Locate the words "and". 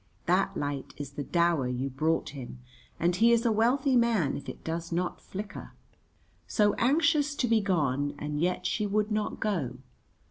2.99-3.15, 8.17-8.39